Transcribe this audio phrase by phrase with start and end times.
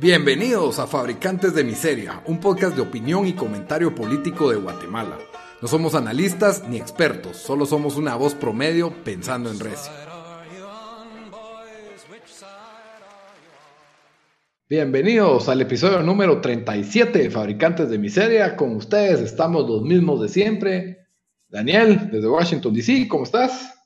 [0.00, 5.18] Bienvenidos a Fabricantes de Miseria, un podcast de opinión y comentario político de Guatemala.
[5.60, 9.92] No somos analistas ni expertos, solo somos una voz promedio pensando en recio.
[14.70, 18.56] Bienvenidos al episodio número 37 de Fabricantes de Miseria.
[18.56, 21.08] Con ustedes estamos los mismos de siempre.
[21.46, 23.78] Daniel, desde Washington, D.C., ¿cómo estás?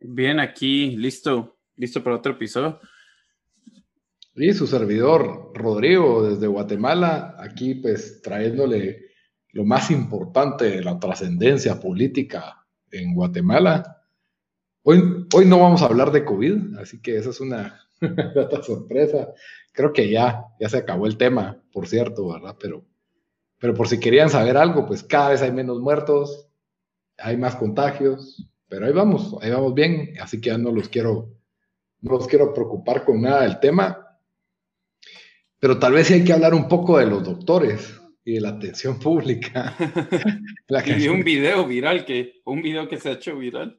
[0.00, 2.80] Bien, aquí, listo, listo para otro episodio.
[4.34, 9.10] Y su servidor, Rodrigo, desde Guatemala, aquí pues trayéndole
[9.52, 14.04] lo más importante de la trascendencia política en Guatemala.
[14.82, 17.80] Hoy, hoy no vamos a hablar de COVID, así que esa es una
[18.62, 19.28] sorpresa.
[19.72, 22.56] Creo que ya, ya se acabó el tema, por cierto, ¿verdad?
[22.60, 22.84] Pero,
[23.58, 26.48] pero por si querían saber algo, pues cada vez hay menos muertos,
[27.18, 31.34] hay más contagios, pero ahí vamos, ahí vamos bien, así que ya no los quiero,
[32.00, 34.06] no los quiero preocupar con nada del tema.
[35.60, 38.48] Pero tal vez sí hay que hablar un poco de los doctores y de la
[38.48, 39.76] atención pública.
[40.68, 41.08] la que...
[41.10, 43.78] un video viral, que, un video que se ha hecho viral.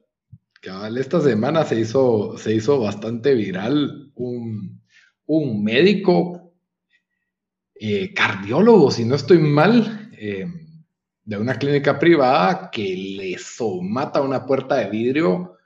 [0.60, 4.80] Cabal, esta semana se hizo, se hizo bastante viral un,
[5.26, 6.54] un médico
[7.74, 10.46] eh, cardiólogo, si no estoy mal, eh,
[11.24, 15.56] de una clínica privada que le somata una puerta de vidrio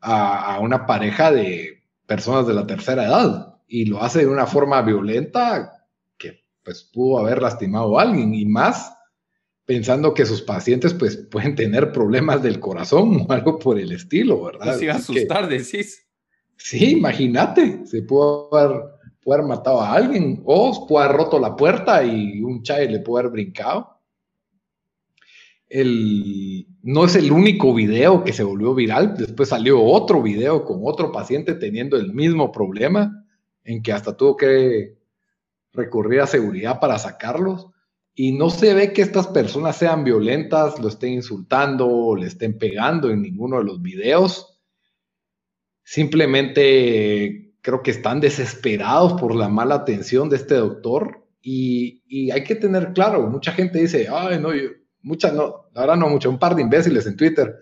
[0.00, 4.46] a, a, una pareja de personas de la tercera edad y lo hace de una
[4.46, 5.86] forma violenta
[6.16, 8.92] que pues pudo haber lastimado a alguien y más
[9.64, 14.44] pensando que sus pacientes pues pueden tener problemas del corazón o algo por el estilo,
[14.44, 14.78] ¿verdad?
[14.78, 16.06] Se iba a asustar, decís.
[16.56, 18.82] Sí, imagínate, se pudo haber,
[19.26, 23.18] haber, matado a alguien o pudo haber roto la puerta y un chay le pudo
[23.18, 23.90] haber brincado.
[25.68, 30.80] El, no es el único video que se volvió viral, después salió otro video con
[30.84, 33.25] otro paciente teniendo el mismo problema
[33.66, 34.96] en que hasta tuvo que
[35.72, 37.66] recurrir a seguridad para sacarlos.
[38.14, 42.56] Y no se ve que estas personas sean violentas, lo estén insultando o le estén
[42.56, 44.58] pegando en ninguno de los videos.
[45.84, 51.26] Simplemente creo que están desesperados por la mala atención de este doctor.
[51.42, 54.70] Y, y hay que tener claro, mucha gente dice, ay, no, yo,
[55.02, 57.54] muchas no, ahora no mucho, un par de imbéciles en Twitter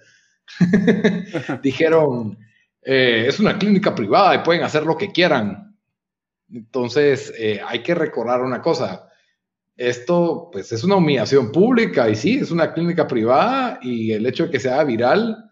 [1.62, 2.38] dijeron,
[2.82, 5.73] eh, es una clínica privada y pueden hacer lo que quieran.
[6.50, 9.08] Entonces, eh, hay que recordar una cosa.
[9.76, 14.44] Esto, pues, es una humillación pública y sí, es una clínica privada y el hecho
[14.44, 15.50] de que sea viral,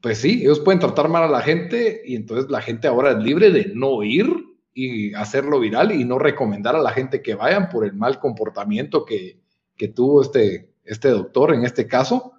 [0.00, 3.18] pues sí, ellos pueden tratar mal a la gente y entonces la gente ahora es
[3.18, 4.26] libre de no ir
[4.74, 9.04] y hacerlo viral y no recomendar a la gente que vayan por el mal comportamiento
[9.04, 9.40] que,
[9.76, 12.32] que tuvo este, este doctor en este caso.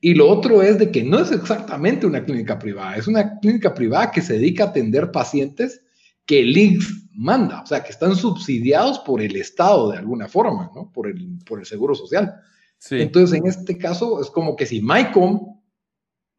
[0.00, 3.74] Y lo otro es de que no es exactamente una clínica privada, es una clínica
[3.74, 5.82] privada que se dedica a atender pacientes
[6.26, 10.70] que el INSS manda, o sea, que están subsidiados por el Estado de alguna forma,
[10.74, 10.92] ¿no?
[10.92, 12.34] Por el, por el Seguro Social.
[12.90, 15.60] Entonces, en este caso, es como que si MyCom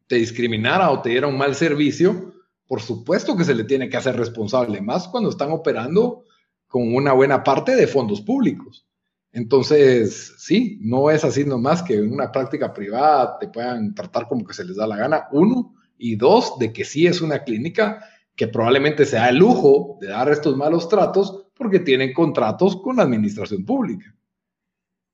[0.06, 2.34] te discriminara o te diera un mal servicio,
[2.66, 6.24] por supuesto que se le tiene que hacer responsable, más cuando están operando
[6.68, 8.86] con una buena parte de fondos públicos.
[9.32, 14.44] Entonces, sí, no es así nomás que en una práctica privada te puedan tratar como
[14.44, 18.04] que se les da la gana, uno, y dos, de que sí es una clínica
[18.38, 23.02] que probablemente sea el lujo de dar estos malos tratos porque tienen contratos con la
[23.02, 24.14] administración pública.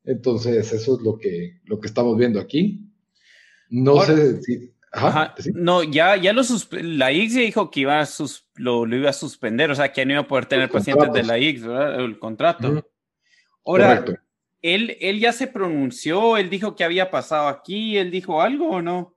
[0.05, 2.87] Entonces, eso es lo que, lo que estamos viendo aquí.
[3.71, 4.71] No sé si...
[5.55, 8.09] No, ya, ya lo la IX dijo que iba a
[8.57, 11.39] lo, iba a suspender, o sea, que no iba a poder tener pacientes de la
[11.39, 12.05] IX, ¿verdad?
[12.05, 12.87] El contrato.
[13.65, 14.05] Ahora,
[14.61, 18.83] él, él ya se pronunció, él dijo que había pasado aquí, él dijo algo o
[18.83, 19.14] no?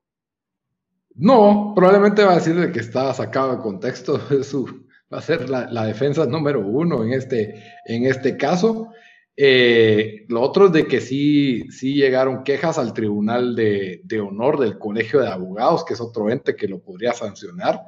[1.18, 5.86] No, probablemente va a decir que está sacado de contexto, su, va a ser la,
[5.86, 8.90] defensa número uno en este, en este caso.
[9.36, 14.78] Eh, lo otro es de que sí, sí llegaron quejas al Tribunal de, Honor del
[14.78, 17.82] Colegio de Abogados, que es otro ente que lo podría sancionar,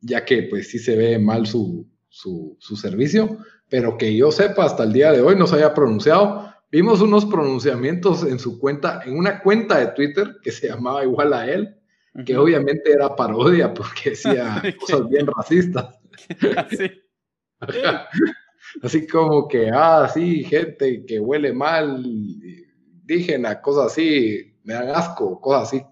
[0.00, 3.38] ya que pues sí se ve mal su, su, su servicio,
[3.68, 6.53] pero que yo sepa hasta el día de hoy no se haya pronunciado.
[6.74, 11.32] Vimos unos pronunciamientos en su cuenta, en una cuenta de Twitter que se llamaba igual
[11.32, 11.76] a él,
[12.26, 15.96] que obviamente era parodia porque decía cosas bien racistas.
[18.82, 25.40] así como que, ah, sí, gente que huele mal, indígena, cosas así, me dan asco,
[25.40, 25.82] cosas así,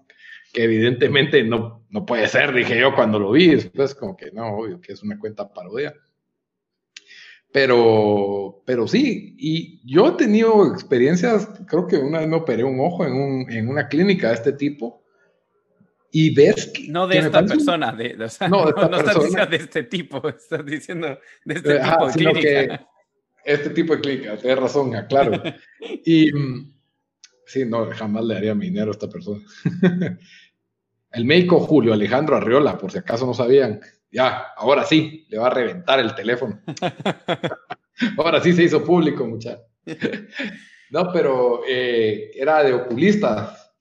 [0.51, 4.57] que evidentemente no, no puede ser, dije yo cuando lo vi, después como que no,
[4.57, 5.95] obvio que es una cuenta parodia.
[7.53, 12.79] Pero, pero sí, y yo he tenido experiencias, creo que una vez me operé un
[12.79, 15.03] ojo en, un, en una clínica de este tipo,
[16.11, 19.57] y ves que, No de esta persona, de, o sea, no, no, estás diciendo de
[19.57, 22.87] este tipo, estás diciendo de este tipo de clínica.
[23.45, 25.43] este tipo de clínica, tienes razón, claro.
[26.05, 26.31] y
[27.45, 29.43] sí, no, jamás le daría mi dinero a esta persona.
[31.11, 33.79] el médico Julio Alejandro Arriola, por si acaso no sabían,
[34.13, 36.61] ya, ahora sí, le va a reventar el teléfono.
[38.17, 39.65] ahora sí se hizo público, muchachos.
[40.91, 43.73] no, pero eh, era de oculistas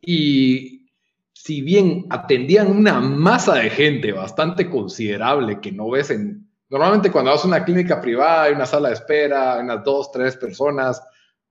[0.00, 0.90] y
[1.32, 6.46] si bien atendían una masa de gente bastante considerable que no ves en...
[6.68, 10.12] Normalmente cuando vas a una clínica privada hay una sala de espera, hay unas dos,
[10.12, 11.02] tres personas,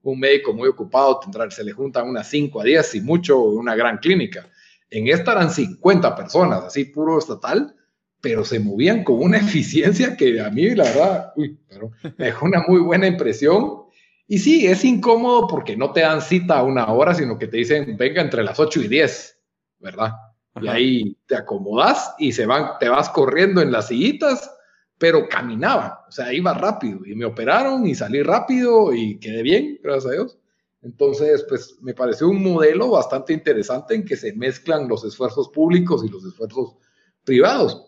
[0.02, 3.74] un médico muy ocupado tendrá, se le juntan unas cinco a diez y mucho, una
[3.74, 4.48] gran clínica.
[4.90, 7.74] En esta eran 50 personas, así puro estatal,
[8.20, 12.46] pero se movían con una eficiencia que a mí, la verdad, uy, pero me dejó
[12.46, 13.82] una muy buena impresión.
[14.26, 17.58] Y sí, es incómodo porque no te dan cita a una hora, sino que te
[17.58, 19.38] dicen, venga entre las 8 y 10,
[19.78, 20.12] ¿verdad?
[20.60, 24.50] Y ahí te acomodas y se van, te vas corriendo en las sillitas,
[24.98, 29.78] pero caminaba, o sea, iba rápido y me operaron y salí rápido y quedé bien,
[29.82, 30.38] gracias a Dios.
[30.82, 36.04] Entonces, pues me pareció un modelo bastante interesante en que se mezclan los esfuerzos públicos
[36.04, 36.76] y los esfuerzos
[37.24, 37.87] privados.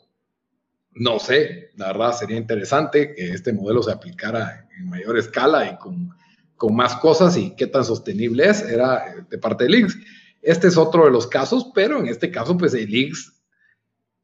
[0.92, 5.78] No sé, la verdad sería interesante que este modelo se aplicara en mayor escala y
[5.78, 6.10] con,
[6.56, 9.96] con más cosas y qué tan sostenible es, era de parte de Links.
[10.42, 13.40] Este es otro de los casos, pero en este caso, pues el Links,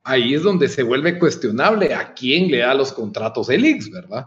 [0.02, 4.26] ahí es donde se vuelve cuestionable a quién le da los contratos el Links, ¿verdad?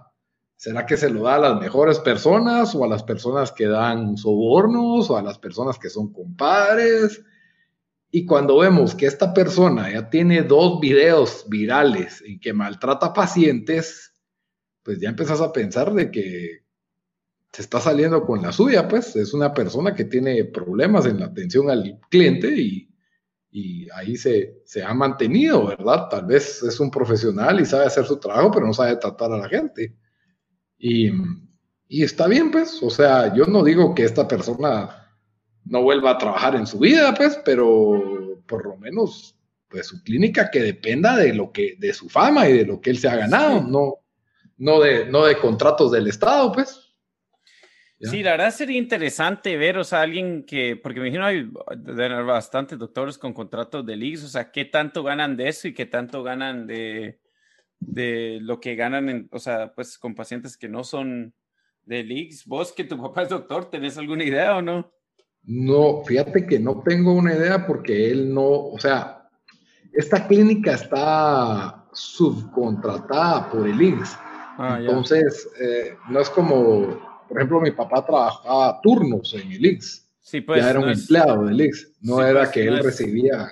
[0.56, 4.18] ¿Será que se lo da a las mejores personas o a las personas que dan
[4.18, 7.21] sobornos o a las personas que son compadres?
[8.11, 14.13] Y cuando vemos que esta persona ya tiene dos videos virales y que maltrata pacientes,
[14.81, 16.63] pues ya empezás a pensar de que
[17.51, 21.27] se está saliendo con la suya, pues es una persona que tiene problemas en la
[21.27, 22.89] atención al cliente y,
[23.51, 26.07] y ahí se, se, ha mantenido, ¿verdad?
[26.09, 29.38] Tal vez es un profesional y sabe hacer su trabajo, pero no sabe tratar a
[29.38, 29.95] la gente.
[30.77, 31.11] Y,
[31.88, 34.99] y está bien, pues, o sea, yo no digo que esta persona
[35.65, 39.35] no vuelva a trabajar en su vida, pues, pero por lo menos,
[39.67, 42.89] pues su clínica que dependa de lo que, de su fama y de lo que
[42.89, 43.95] él se ha ganado, no,
[44.57, 46.85] no de, no de contratos del Estado, pues.
[48.01, 51.44] Sí, la verdad sería interesante ver, o sea, alguien que, porque me imagino hay
[52.23, 55.85] bastantes doctores con contratos de leagues, o sea, qué tanto ganan de eso y qué
[55.85, 57.19] tanto ganan de,
[57.79, 61.33] de lo que ganan, en, o sea, pues con pacientes que no son
[61.83, 62.45] de leagues.
[62.45, 64.94] Vos, que tu papá es doctor, ¿tenés alguna idea o no?
[65.44, 69.27] No, fíjate que no tengo una idea porque él no, o sea,
[69.94, 74.18] esta clínica está subcontratada por el INSS.
[74.57, 80.06] Ah, Entonces, eh, no es como, por ejemplo, mi papá trabajaba turnos en el INSS.
[80.21, 83.50] Sí, pues, ya era un empleado del INSS, no era pues, que él recibía.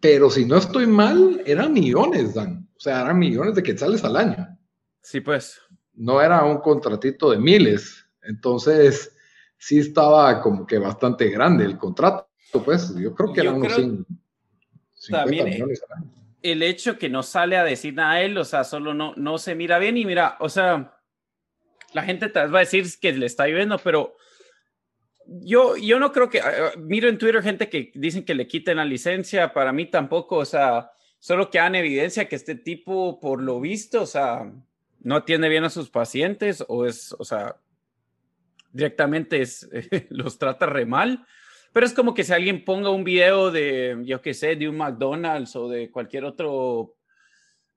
[0.00, 2.66] Pero si no estoy mal, eran millones, Dan.
[2.74, 4.58] O sea, eran millones de quetzales al año.
[5.02, 5.60] Sí, pues.
[5.92, 8.06] No era un contratito de miles.
[8.22, 9.14] Entonces,
[9.60, 12.26] sí estaba como que bastante grande el contrato,
[12.64, 13.74] pues yo creo que eran unos
[14.94, 15.82] 50 millones
[16.40, 19.36] El hecho que no sale a decir nada a él, o sea, solo no, no
[19.36, 20.98] se mira bien y mira, o sea,
[21.92, 24.16] la gente te va a decir que le está lloviendo, pero
[25.26, 26.40] yo, yo no creo que,
[26.78, 30.46] miro en Twitter gente que dicen que le quiten la licencia, para mí tampoco, o
[30.46, 34.50] sea, solo que dan evidencia que este tipo, por lo visto, o sea,
[35.00, 37.56] no atiende bien a sus pacientes o es, o sea,
[38.72, 39.42] directamente
[40.10, 41.26] los trata re mal.
[41.72, 44.76] Pero es como que si alguien ponga un video de, yo qué sé, de un
[44.76, 46.96] McDonald's o de cualquier otro,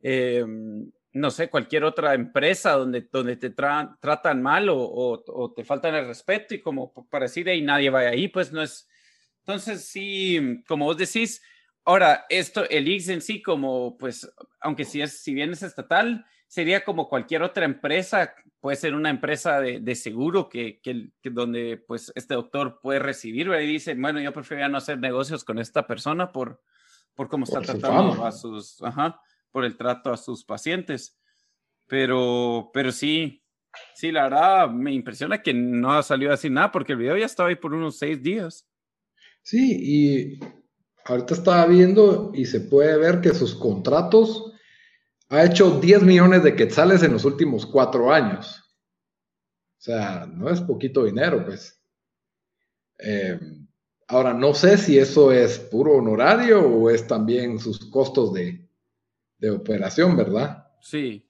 [0.02, 5.94] em, no sé, cualquier otra empresa donde, donde te tratan mal o, o, te faltan
[5.94, 8.90] el respeto y como para decir, y nadie va ahí, pues no es.
[9.40, 11.44] Entonces, sí, como vos decís,
[11.84, 14.28] ahora, esto, el X en sí, como, pues,
[14.64, 19.10] aunque si, es, si bien es estatal, sería como cualquier otra empresa puede ser una
[19.10, 20.80] empresa de, seguro que,
[21.24, 25.60] donde pues este doctor puede recibir y dice, bueno, yo prefiero no hacer negocios con
[25.60, 26.62] esta persona por,
[27.14, 29.20] por cómo está tratando a sus, ajá,
[29.52, 31.20] por el trato a sus pacientes.
[31.88, 33.44] Pero, pero sí,
[33.96, 37.26] sí, la verdad me impresiona que no ha salido así nada porque el video ya
[37.26, 38.66] estaba ahí por unos seis días.
[39.42, 40.40] Sí, y
[41.04, 44.53] ahorita estaba viendo y se puede ver que sus contratos
[45.34, 48.64] ha hecho 10 millones de quetzales en los últimos cuatro años.
[49.80, 51.82] O sea, no es poquito dinero, pues.
[53.00, 53.40] Eh,
[54.08, 58.62] ahora, no sé si eso es puro honorario o es también sus costos de,
[59.50, 60.68] operación, ¿verdad?
[60.82, 61.28] Sí.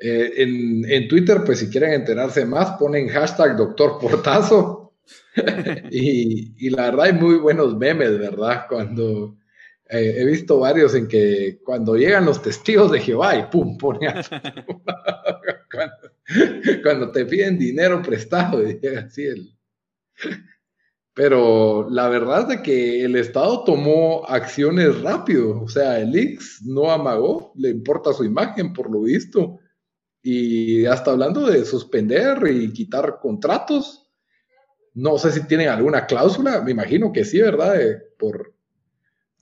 [0.00, 4.94] Eh, en, en, Twitter, pues si quieren enterarse más, ponen hashtag doctor Portazo.
[5.90, 8.64] y, y, la verdad hay muy buenos memes, ¿verdad?
[8.68, 9.36] Cuando
[9.92, 14.10] eh, he visto varios en que cuando llegan los testigos de Jehová y pum, ponen
[16.82, 19.54] cuando, te piden dinero prestado y llega así el...
[21.14, 26.90] Pero la verdad es que el Estado tomó acciones rápido, o sea, el Ix no
[26.90, 29.58] amagó, le importa su imagen por lo visto,
[30.22, 34.10] y hasta hablando de suspender y quitar contratos,
[34.94, 37.78] no sé si tienen alguna cláusula, me imagino que sí, ¿verdad?
[38.18, 38.54] por,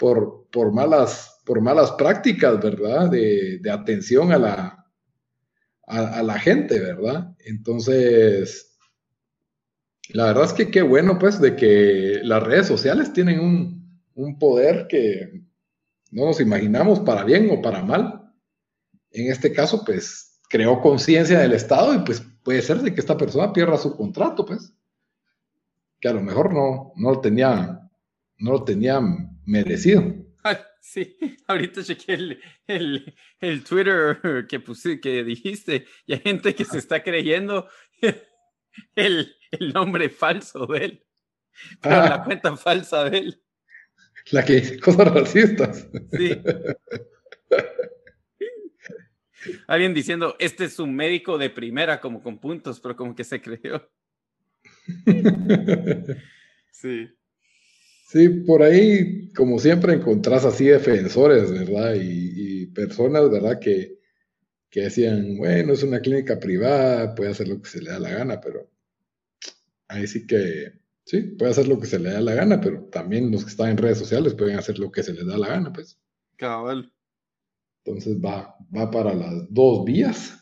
[0.01, 3.11] por, por, malas, por malas prácticas, ¿verdad?
[3.11, 4.87] De, atención a la,
[5.87, 7.37] a, la gente, ¿verdad?
[7.45, 8.79] Entonces,
[10.09, 14.39] la verdad es que qué bueno, pues, de que las redes sociales tienen un, un
[14.39, 15.43] poder que
[16.11, 18.33] no nos imaginamos para bien o para mal.
[19.11, 23.19] En este caso, pues, creó conciencia del Estado y pues puede ser de que esta
[23.19, 24.73] persona pierda su contrato, pues,
[26.01, 27.87] que a lo mejor no, no lo tenía,
[28.39, 28.99] no lo tenía
[29.51, 30.15] merecido.
[30.81, 31.17] sí,
[31.47, 36.79] ahorita chequé el, el, el, Twitter que, puse, que dijiste y hay gente que se
[36.79, 37.69] está creyendo
[38.95, 41.07] el, el nombre falso de él,
[41.81, 43.43] pero la cuenta falsa de él.
[44.31, 45.89] La que dice cosas racistas.
[46.13, 46.41] Sí.
[49.67, 53.41] Alguien diciendo, este es un médico de primera, como con puntos, pero como que se
[53.41, 53.91] creyó.
[56.71, 57.09] sí.
[58.11, 61.95] Sí, por ahí, como siempre, encontrás así defensores, ¿verdad?
[61.95, 63.61] Y, personas, ¿verdad?
[63.61, 64.01] Que,
[64.69, 68.11] que decían, bueno, es una clínica privada, puede hacer lo que se le da la
[68.11, 68.69] gana, pero
[69.87, 70.73] ahí sí que,
[71.05, 73.71] sí, puede hacer lo que se le da la gana, pero también los que están
[73.71, 75.97] en redes sociales pueden hacer lo que se les da la gana, pues.
[76.35, 76.93] Cabal.
[77.85, 80.37] Entonces va, va para las dos vías.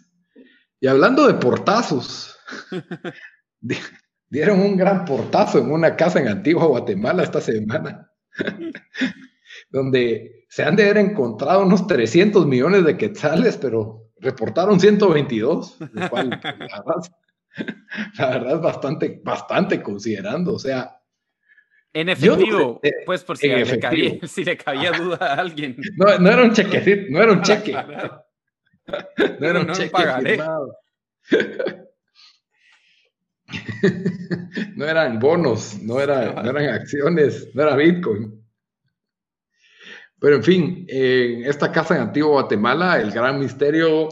[0.80, 2.34] Y hablando de portazos,
[4.30, 8.10] dieron un gran portazo en una casa en Antigua Guatemala esta semana,
[9.70, 16.10] donde se han de haber encontrado unos 300 millones de quetzales, pero reportaron 122, lo
[16.10, 17.12] cual la verdad,
[18.18, 20.94] la verdad es bastante, bastante considerando, o sea,
[21.94, 25.76] en efectivo, pues por si le, cabía, si le, cabía, duda a alguien.
[25.96, 27.72] No, no era un cheque, no era un cheque.
[27.72, 30.76] no era un cheque firmado.
[34.76, 38.38] no eran bonos, no, era, no eran acciones, no era Bitcoin.
[40.20, 44.08] Pero en fin, en esta casa en Antiguo Guatemala, el gran misterio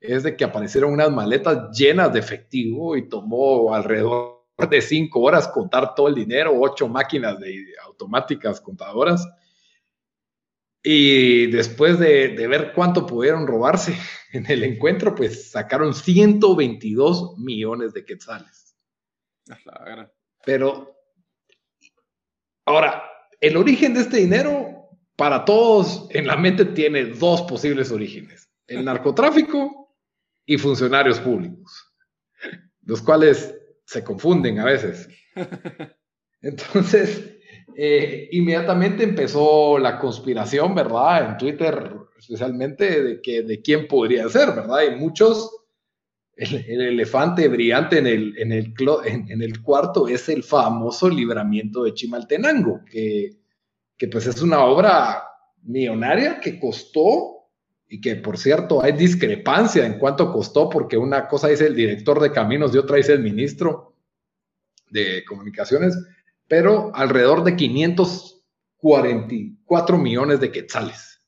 [0.00, 5.48] es de que aparecieron unas maletas llenas de efectivo y tomó alrededor de cinco horas
[5.48, 9.26] contar todo el dinero, ocho máquinas de automáticas contadoras.
[10.82, 13.96] Y después de, ver cuánto pudieron robarse
[14.32, 18.71] en el encuentro, pues sacaron 122 millones de quetzales.
[20.44, 20.96] Pero,
[22.64, 23.02] ahora,
[23.40, 28.48] el origen de este dinero, para todos en la mente, tiene dos posibles orígenes.
[28.66, 29.96] El narcotráfico
[30.46, 31.94] y funcionarios públicos,
[32.82, 35.08] los cuales se confunden a veces.
[36.40, 37.32] Entonces,
[37.76, 41.30] eh, inmediatamente empezó la conspiración, ¿verdad?
[41.30, 44.82] En Twitter, especialmente, de, que, de quién podría ser, ¿verdad?
[44.82, 45.61] Y muchos,
[46.42, 48.72] el, elefante brillante en el, en, el,
[49.04, 53.38] en, el cuarto es el famoso libramiento de Chimaltenango, que,
[53.96, 55.22] que pues es una obra
[55.62, 57.48] millonaria que costó
[57.88, 62.20] y que por cierto hay discrepancia en cuánto costó, porque una cosa dice el director
[62.20, 63.94] de caminos y otra dice el ministro
[64.90, 65.96] de comunicaciones,
[66.48, 71.20] pero alrededor de 544 millones de quetzales.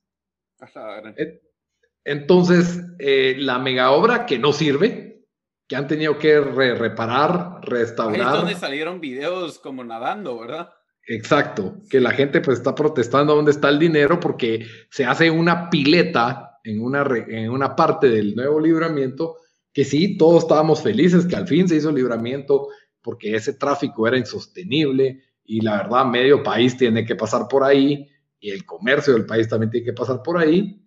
[2.04, 5.26] Entonces, eh, la mega obra que no sirve,
[5.66, 8.20] que han tenido que reparar, restaurar.
[8.20, 10.70] Ahí es donde salieron videos como nadando, ¿verdad?
[11.06, 15.68] Exacto, que la gente pues está protestando dónde está el dinero porque se hace una
[15.68, 19.36] pileta en una, en una parte del nuevo libramiento
[19.72, 22.68] que sí, todos estábamos felices que al fin se hizo el libramiento
[23.02, 28.08] porque ese tráfico era insostenible y la verdad medio país tiene que pasar por ahí
[28.38, 30.83] y el comercio del país también tiene que pasar por ahí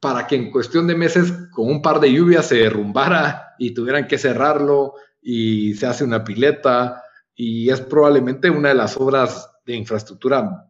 [0.00, 4.06] para que en cuestión de meses con un par de lluvias se derrumbara y tuvieran
[4.06, 7.02] que cerrarlo y se hace una pileta
[7.34, 10.66] y es probablemente una de las obras de infraestructura,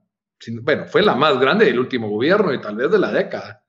[0.63, 3.65] bueno, fue la más grande del último gobierno y tal vez de la década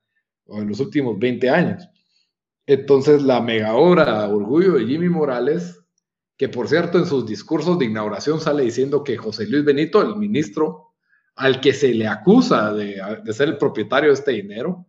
[0.46, 1.88] o en los últimos 20 años.
[2.66, 5.80] Entonces, la mega obra Orgullo de Jimmy Morales,
[6.36, 10.16] que por cierto en sus discursos de inauguración sale diciendo que José Luis Benito, el
[10.16, 10.94] ministro
[11.36, 13.00] al que se le acusa de,
[13.32, 14.86] ser el propietario de este dinero,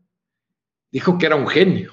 [0.91, 1.91] dijo que era un genio,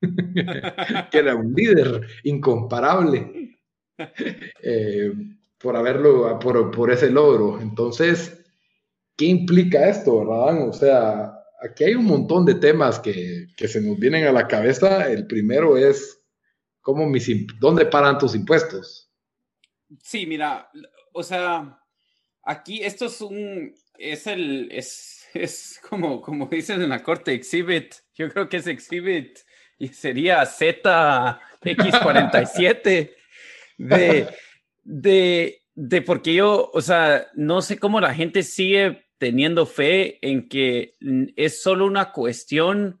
[1.10, 3.58] que era un líder incomparable
[4.62, 5.12] eh,
[5.58, 7.60] por haberlo, por, por ese logro.
[7.60, 8.44] Entonces,
[9.16, 10.68] ¿qué implica esto, verdad?
[10.68, 15.10] O sea, aquí hay un montón de temas que, se nos vienen a la cabeza.
[15.10, 16.20] El primero es,
[16.80, 17.10] ¿cómo
[17.58, 19.10] ¿dónde paran tus impuestos?
[20.02, 20.70] Sí, mira,
[21.12, 21.80] o sea,
[22.42, 27.94] aquí esto es un, es el, es, es como, como dicen en la corte, exhibit,
[28.18, 29.38] yo creo que es exhibit
[29.78, 33.14] y sería ZX47
[33.78, 34.28] de,
[34.82, 40.48] de, de porque yo, o sea, no sé cómo la gente sigue teniendo fe en
[40.48, 40.94] que
[41.36, 43.00] es solo una cuestión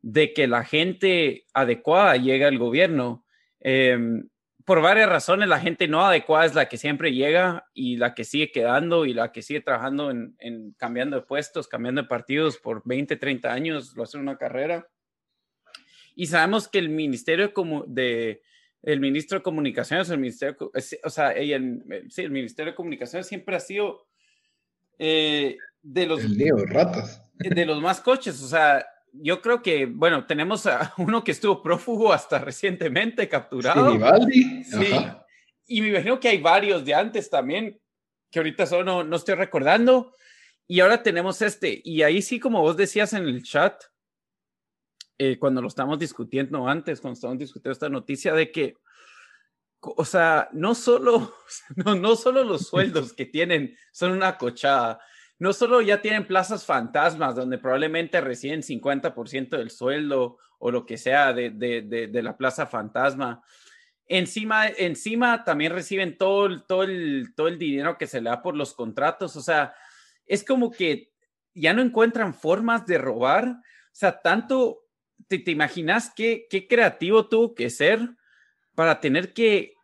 [0.00, 3.24] de que la gente adecuada llegue al gobierno.
[3.60, 4.28] Em,
[4.68, 8.24] por varias razones, la gente no adecuada es la que siempre llega y la que
[8.24, 12.82] sigue quedando y la que sigue trabajando en, cambiando de puestos, cambiando de partidos por
[12.84, 14.86] 20, 30 años, lo hace una carrera.
[16.14, 17.50] Y sabemos que el Ministerio
[17.86, 18.42] de,
[18.82, 20.70] el ministro de Comunicaciones, el Ministerio,
[21.02, 24.06] o sea, el, sí, el Ministerio de Comunicaciones siempre ha sido
[24.98, 26.20] eh, de los...
[26.68, 27.24] ratas.
[27.38, 31.62] De los más coches, o sea, yo creo que, bueno, tenemos a uno que estuvo
[31.62, 33.92] prófugo hasta recientemente capturado.
[34.22, 34.94] Sí,
[35.66, 37.80] y me imagino que hay varios de antes también,
[38.30, 40.14] que ahorita solo no, no estoy recordando.
[40.66, 43.82] Y ahora tenemos este, y ahí sí, como vos decías en el chat,
[45.18, 48.76] eh, cuando lo estamos discutiendo antes, cuando estamos discutiendo esta noticia de que
[49.80, 51.34] o sea, no solo,
[51.76, 55.00] no, no solo los sueldos que tienen son una cochada,
[55.38, 60.98] no solo ya tienen plazas fantasmas donde probablemente reciben 50% del sueldo o lo que
[60.98, 63.42] sea de, de, de, la plaza fantasma.
[64.06, 68.56] Encima, encima también reciben todo, todo, el, todo el dinero que se le da por
[68.56, 69.36] los contratos.
[69.36, 69.74] O sea,
[70.26, 71.12] es como que
[71.54, 73.44] ya no encuentran formas de robar.
[73.46, 73.60] O
[73.92, 74.80] sea, tanto,
[75.28, 78.00] ¿te, te imaginas qué, qué creativo tuvo que ser
[78.74, 79.77] para tener que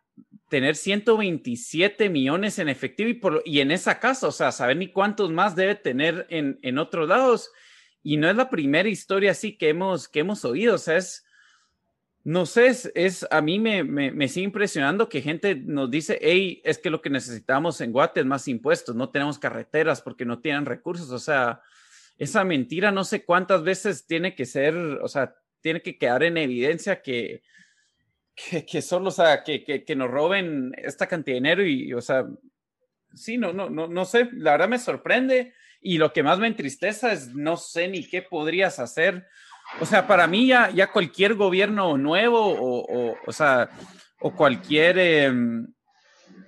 [0.49, 4.91] tener 127 millones en efectivo y, por, y en esa casa, o sea, saber ni
[4.91, 7.51] cuántos más debe tener en, en otros lados.
[8.03, 11.25] Y no es la primera historia así que hemos, que hemos oído, o sea, es,
[12.23, 16.61] no sé, es, a mí me, me, me, sigue impresionando que gente nos dice, hey,
[16.63, 20.39] es que lo que necesitamos en Guate es más impuestos, no tenemos carreteras porque no
[20.39, 21.61] tienen recursos, o sea,
[22.17, 26.37] esa mentira no sé cuántas veces tiene que ser, o sea, tiene que quedar en
[26.37, 27.41] evidencia que,
[28.35, 32.25] que, solo, o sea, que, que, nos roben esta cantidad de dinero y, o sea,
[33.13, 36.47] sí, no, no, no, no sé, la verdad me sorprende y lo que más me
[36.47, 39.25] entristece es no sé ni qué podrías hacer.
[39.79, 43.69] O sea, para mí ya, ya cualquier gobierno nuevo o, o, sea,
[44.19, 45.67] o cualquier, em,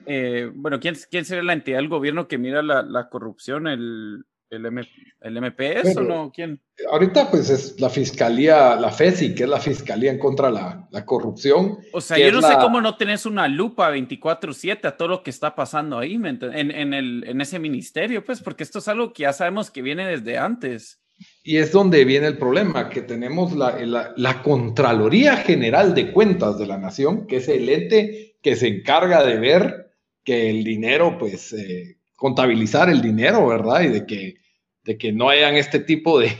[0.06, 3.68] eh, bueno, ¿quién, ¿quién sería la entidad del gobierno que mira la, la corrupción?
[3.68, 6.32] El, ¿El, el MPS o no?
[6.34, 6.62] ¿Quién?
[6.90, 10.88] Ahorita pues es la fiscalía, la FESI, que es la fiscalía en contra de la,
[10.90, 11.80] la corrupción.
[11.92, 15.32] O sea, yo no sé cómo no tenés una lupa 24/7 a todo lo que
[15.32, 19.24] está pasando ahí en, en, el, en ese ministerio, pues porque esto es algo que
[19.24, 21.02] ya sabemos que viene desde antes.
[21.44, 26.60] Y es donde viene el problema, que tenemos la, la, la, Contraloría General de Cuentas
[26.60, 29.92] de la Nación, que es el ente que se encarga de ver
[30.24, 31.52] que el dinero pues...
[31.54, 33.84] Eh, contabilizar el dinero, ¿verdad?
[33.84, 34.36] Y de que,
[34.84, 36.36] de que no hayan este tipo de,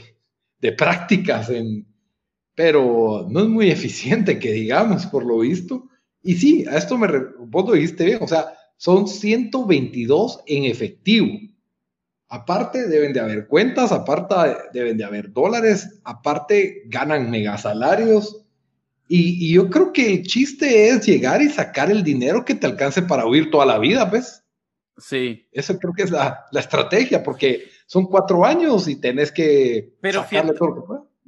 [0.60, 1.86] de prácticas en...
[2.54, 5.88] Pero no es muy eficiente, que digamos, por lo visto.
[6.20, 7.06] Y sí, a esto me...
[7.38, 11.28] Vos lo dijiste bien, o sea, son 122 en efectivo.
[12.28, 14.34] Aparte deben de haber cuentas, aparte
[14.74, 18.44] deben de haber dólares, aparte ganan megasalarios.
[19.08, 22.66] Y, y yo creo que el chiste es llegar y sacar el dinero que te
[22.66, 24.42] alcance para huir toda la vida, ¿ves?
[24.98, 25.48] Sí.
[25.52, 30.26] Esa creo que es la, estrategia, porque son cuatro años y tenés que pero,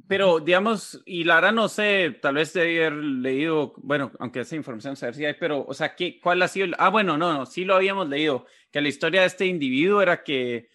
[0.07, 4.55] Pero, digamos, y la verdad no sé, tal vez de haber leído, bueno, aunque esa
[4.55, 6.65] información se si hay, pero, o sea, ¿qué, ¿cuál ha sido?
[6.65, 10.01] El, ah, bueno, no, no, sí lo habíamos leído, que la historia de este individuo
[10.01, 10.69] era que,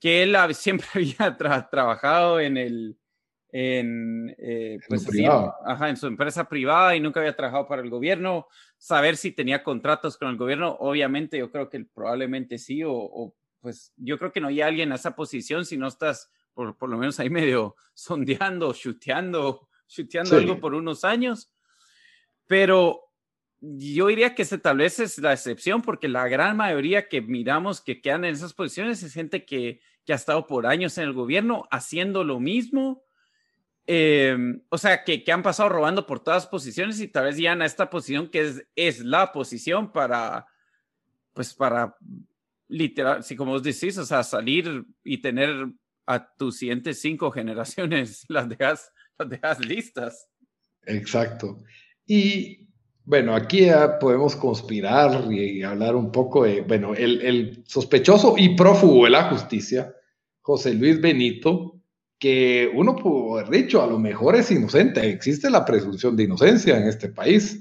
[0.00, 1.36] que él siempre había
[1.70, 2.98] trabajado en el,
[3.56, 5.06] en, eh, pues
[5.64, 8.48] ajá, en su empresa privada y nunca había trabajado para el gobierno
[8.84, 10.76] saber si tenía contratos con el gobierno.
[10.78, 14.96] Obviamente, yo creo que probablemente sí, o, pues yo creo que no hay alguien en
[14.96, 20.60] esa posición si no estás por, por lo menos ahí medio sondeando, chuteando, chuteando algo
[20.60, 21.50] por unos años.
[22.46, 23.10] Pero
[23.58, 27.80] yo diría que ese tal vez es la excepción, porque la gran mayoría que miramos
[27.80, 31.14] que quedan en esas posiciones es gente que, que ha estado por años en el
[31.14, 33.02] gobierno haciendo lo mismo
[33.86, 37.66] Em, o sea, que, han pasado robando por todas posiciones y tal vez llegan a
[37.66, 40.46] esta posición que es, es la posición para,
[41.34, 41.96] pues para
[42.68, 45.66] literal, si como vos decís, o sea, salir y tener
[46.06, 50.28] a tus siguientes cinco generaciones, las dejas, las dejas listas.
[50.86, 51.62] Exacto.
[52.06, 52.68] Y
[53.04, 58.56] bueno, aquí ya podemos conspirar y hablar un poco de, bueno, el, el sospechoso y
[58.56, 59.94] prófugo de la justicia
[60.40, 61.73] José Luis Benito,
[62.24, 66.78] que uno pudo haber dicho, a lo mejor es inocente, existe la presunción de inocencia
[66.78, 67.60] en este país.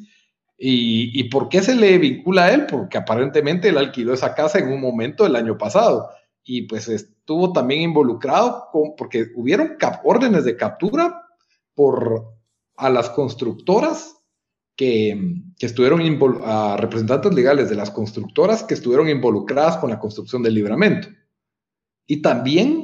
[0.57, 2.65] ¿Y, ¿Y, por qué se le vincula a él?
[2.67, 6.11] Porque aparentemente él alquiló esa casa en un momento del año pasado
[6.45, 11.23] y pues estuvo también involucrado con, porque hubieron órdenes de captura
[11.75, 12.33] por
[12.77, 14.15] a las constructoras
[14.77, 15.99] que, que estuvieron
[16.77, 21.09] representantes legales de las constructoras que estuvieron involucradas con la construcción del libramento.
[22.07, 22.82] Y también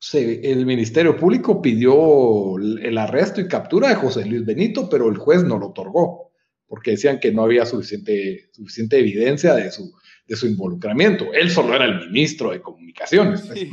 [0.00, 5.18] se, el Ministerio Público pidió el arresto y captura de José Luis Benito, pero el
[5.18, 6.32] juez no lo otorgó,
[6.66, 9.92] porque decían que no había suficiente, suficiente evidencia de su,
[10.26, 11.26] de su involucramiento.
[11.34, 13.42] Él solo era el ministro de comunicaciones.
[13.42, 13.68] Pues,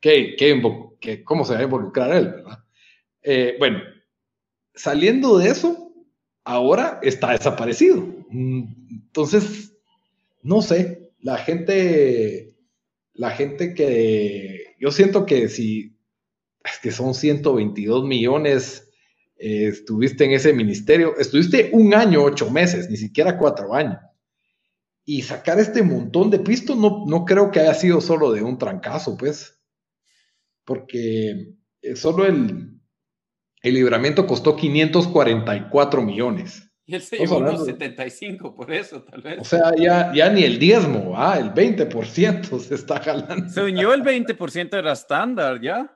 [0.00, 2.28] ¿Qué, qué, cómo se va a involucrar él?
[2.28, 2.64] ¿verdad?
[3.22, 3.80] Eh, bueno,
[4.74, 5.92] saliendo de eso,
[6.42, 7.96] ahora está desaparecido.
[8.30, 9.76] Mm, entonces,
[10.42, 12.56] no sé, la gente,
[13.12, 15.96] la gente que, yo siento que si,
[16.64, 18.90] es que son 122 millones,
[19.36, 23.98] eh, estuviste en ese ministerio, estuviste un año, ocho meses, ni siquiera cuatro años.
[25.04, 28.56] Y sacar este montón de pistos no, no creo que haya sido solo de un
[28.58, 29.60] trancazo, pues.
[30.64, 32.80] Porque eh, solo el,
[33.62, 36.70] el libramiento costó 544 millones.
[36.86, 39.38] Y él se llevó unos 75 por eso, tal vez.
[39.40, 43.48] O sea, ya, ya ni el diezmo, ah, el 20% se está jalando.
[43.48, 45.90] Se unió el 20% era estándar, ¿ya?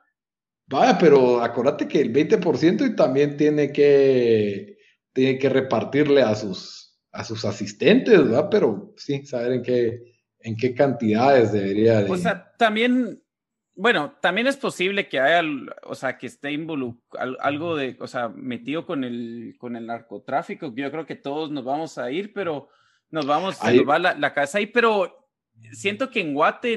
[0.66, 4.79] Vaya, pero acuérdate que el 20% y también tiene que,
[5.12, 8.48] tiene que repartirle a sus, a sus asistentes, ¿verdad?
[8.51, 10.03] Pero sí, saber en qué,
[10.40, 12.11] en qué cantidades debería de...
[12.11, 13.22] O sea, también
[13.80, 15.48] bueno, también es posible que haya,
[15.84, 20.74] o sea, que esté involucrado algo de, o sea, metido con el, con el narcotráfico.
[20.74, 22.70] Yo creo que todos nos vamos a ir, pero
[23.10, 25.30] nos vamos, a nos va la, casa ahí, pero
[25.70, 26.74] siento que en Guate,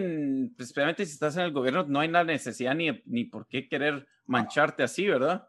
[0.60, 4.08] especialmente si estás en el gobierno, no hay la necesidad ni, ni por qué querer
[4.28, 5.48] mancharte así, ¿verdad?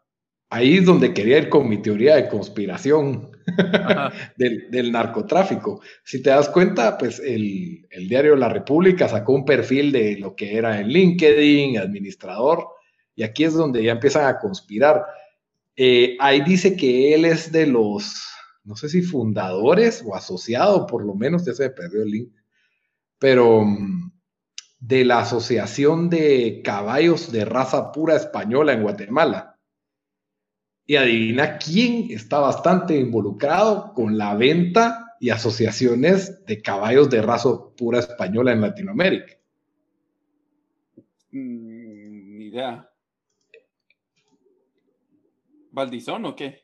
[0.49, 3.31] Ahí es donde quería ir con mi teoría de conspiración
[4.37, 5.81] del, narcotráfico.
[6.03, 10.55] Si te das cuenta, pues el, diario La República sacó un perfil de lo que
[10.55, 12.67] era en LinkedIn, administrador,
[13.15, 15.03] y aquí es donde ya empiezan a conspirar.
[15.75, 18.23] Eh, ahí dice que él es de los,
[18.63, 22.29] no sé si fundadores o asociado, por lo menos, ya se me perdió el link,
[23.17, 24.11] pero mm,
[24.79, 29.52] de la Asociación de Caballos de Raza Pura Española en Guatemala
[30.93, 37.49] y adivina quién está bastante involucrado con la venta y asociaciones de caballos de raza
[37.75, 39.33] pura española en Latinoamérica.
[41.31, 42.87] Mm, ni idea.
[45.71, 46.63] ¿Valdizón o qué?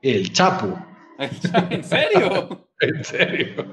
[0.00, 0.78] El Chapo.
[1.18, 2.68] ¿En serio?
[2.80, 3.66] en serio.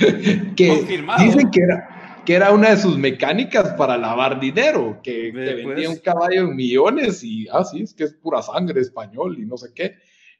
[0.56, 1.95] que dicen que era,
[2.26, 7.22] que era una de sus mecánicas para lavar dinero, que, vendía un caballo en millones
[7.22, 9.94] y, ah, sí, es que es pura sangre español y no sé qué.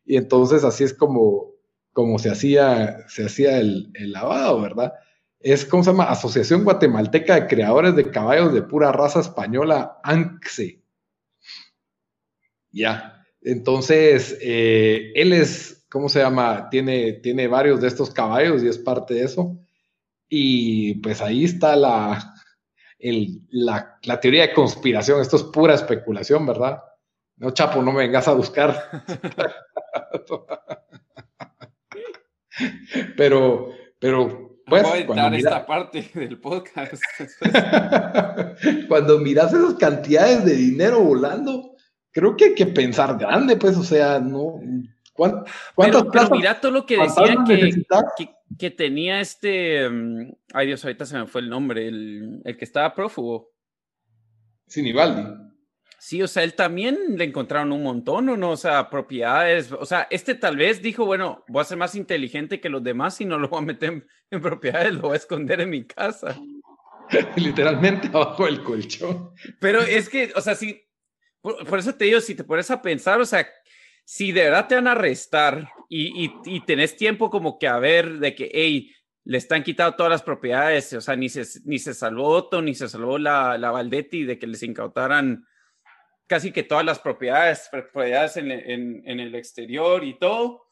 [0.04, 1.52] Y entonces así es como,
[1.92, 4.92] como se hacía, se hacía el, lavado, ¿verdad?
[5.38, 6.10] Es, ¿cómo se llama?
[6.10, 10.82] Asociación Guatemalteca de Creadores de Caballos de Pura Raza Española, ANCSE.
[12.72, 16.68] Ya, entonces, eh, él es, ¿cómo se llama?
[16.68, 19.56] Tiene, tiene varios de estos caballos y es parte de eso.
[20.28, 22.34] Y pues ahí está la,
[23.50, 25.20] la, teoría de conspiración.
[25.20, 26.82] Esto es pura especulación, ¿verdad?
[27.36, 29.04] No, Chapo, no me vengas a buscar.
[33.16, 35.06] pero, pero, pues.
[35.06, 36.94] Voy a esta parte del podcast.
[38.88, 41.76] cuando miras esas cantidades de dinero volando,
[42.10, 44.60] creo que hay que pensar grande, pues, o sea, no.
[45.12, 47.70] ¿Cuántas pero, mira todo lo que decían que,
[48.18, 48.35] que
[48.76, 49.88] tenía este.
[49.88, 53.50] Mm, ay Dios, ahorita se me fue el nombre, el, el que estaba prófugo.
[54.66, 55.46] Sinibaldi.
[55.98, 58.50] Sí, o sea, él también le encontraron un montón, ¿o no?
[58.52, 59.72] O sea, propiedades.
[59.72, 63.20] O sea, este tal vez dijo, bueno, voy a ser más inteligente que los demás
[63.20, 66.38] y no lo voy a meter en, propiedades, lo voy a esconder en mi casa.
[67.36, 69.30] Literalmente abajo del colchón.
[69.58, 70.80] Pero es que, o sea, si.
[71.40, 73.48] por, eso te digo, si te pones a pensar, o sea,
[74.04, 78.18] si de verdad te van a arrestar y, y, tenés tiempo como que a ver
[78.18, 78.92] de que, hey,
[79.24, 82.74] le están quitando todas las propiedades, o sea, ni se, ni se salvó Otto, ni
[82.74, 85.44] se salvó la, la Valdetti de que les incautaran
[86.28, 90.66] casi que todas las propiedades, propiedades en, en, el exterior y todo.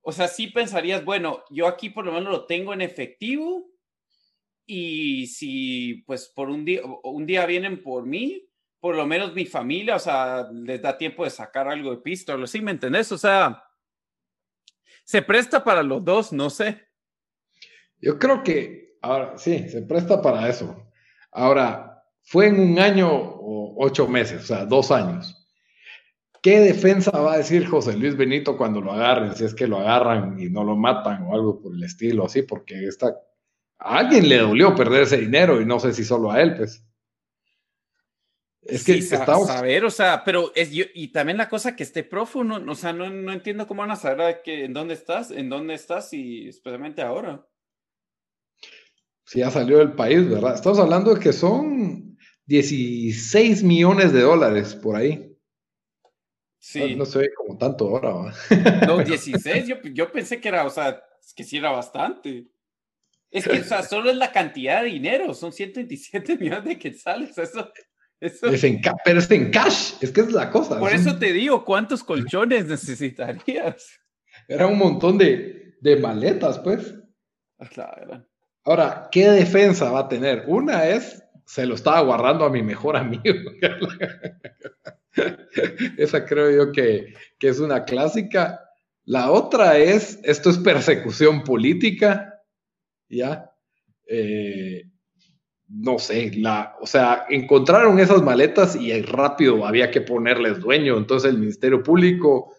[0.00, 3.70] O sea, sí pensarías, bueno, yo aquí por lo menos lo tengo en efectivo
[4.66, 8.48] y si pues por un día, un día vienen por mí,
[8.80, 12.46] por lo menos mi familia, o sea, les da tiempo de sacar algo de pistola,
[12.46, 13.12] ¿sí me entendés?
[13.12, 13.62] O sea,
[15.12, 16.88] se presta para los dos, no sé.
[18.00, 20.90] Yo creo que, ahora sí, se presta para eso.
[21.30, 25.36] Ahora, fue en un año o ocho meses, o sea, dos años.
[26.40, 29.34] ¿Qué defensa va a decir José Luis Benito cuando lo agarren?
[29.34, 32.44] Si es que lo agarran y no lo matan o algo por el estilo, así,
[32.44, 33.14] porque está,
[33.80, 36.82] a alguien le dolió perder ese dinero y no sé si solo a él, pues.
[38.64, 39.48] Es que sí, estamos...
[39.48, 42.92] saber, o sea, pero es yo, y también la cosa que esté prófugo, o sea,
[42.92, 46.48] no, no, entiendo cómo van a saber que, en dónde estás, en dónde estás y
[46.48, 47.44] especialmente ahora.
[49.24, 50.54] Sí, ya salió del país, ¿verdad?
[50.54, 55.36] Estamos hablando de que son 16 millones de dólares por ahí.
[56.58, 56.94] Sí.
[56.94, 58.32] No, se ve como tanto ahora.
[58.86, 61.02] No, 16, yo, yo pensé que era, o sea,
[61.34, 62.46] que sí era bastante.
[63.28, 67.36] Es que, o sea, solo es la cantidad de dinero, son 127 millones de quetzales,
[67.38, 67.72] eso
[68.22, 70.78] es en pero es en cash, es que es la cosa.
[70.78, 73.98] Por eso te digo, ¿cuántos colchones necesitarías?
[74.46, 76.94] Era un montón de, maletas, pues.
[77.70, 78.24] Claro.
[78.64, 80.44] Ahora, ¿qué defensa va a tener?
[80.46, 83.50] Una es, se lo estaba guardando a mi mejor amigo.
[85.96, 88.60] Esa creo yo que, que es una clásica.
[89.04, 92.40] La otra es, esto es persecución política,
[93.08, 93.50] ¿ya?
[94.06, 94.91] Eh,
[95.74, 100.98] no sé, la, o sea, encontraron esas maletas y rápido había que ponerles dueño.
[100.98, 102.54] Entonces el Ministerio Público,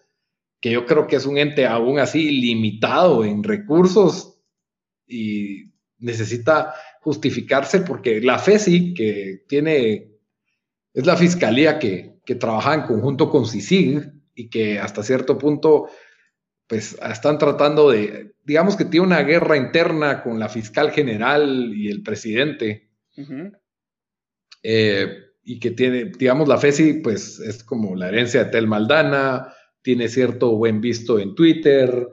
[0.60, 4.40] que yo creo que es un ente aún así limitado en recursos
[5.06, 10.10] y necesita justificarse porque la FESI, que tiene,
[10.92, 15.88] es la fiscalía que, que trabaja en conjunto con CICIG y que hasta cierto punto,
[16.66, 21.88] pues están tratando de, digamos que tiene una guerra interna con la fiscal general y
[21.88, 22.93] el presidente
[24.62, 29.52] eh, y que tiene, digamos, la FESI, pues es como la herencia de Tel Maldana,
[29.82, 32.08] tiene cierto buen visto en Twitter,